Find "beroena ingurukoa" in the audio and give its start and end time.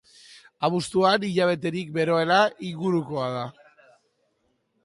1.99-3.29